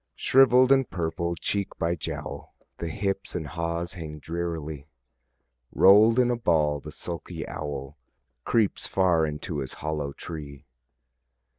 Shrivell'd 0.15 0.71
and 0.71 0.89
purple, 0.89 1.35
cheek 1.35 1.77
by 1.77 1.93
jowl, 1.93 2.55
The 2.79 2.87
hips 2.87 3.35
and 3.35 3.45
haws 3.45 3.93
hang 3.93 4.17
drearily; 4.17 4.87
Roll'd 5.71 6.17
in 6.17 6.31
a 6.31 6.35
ball 6.35 6.79
the 6.79 6.91
sulky 6.91 7.47
owl 7.47 7.99
Creeps 8.43 8.87
far 8.87 9.27
into 9.27 9.59
his 9.59 9.73
hollow 9.73 10.11
tree. 10.13 10.65